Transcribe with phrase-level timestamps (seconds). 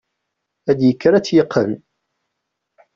[0.69, 1.71] Ad yekker ad tt-yeqqen.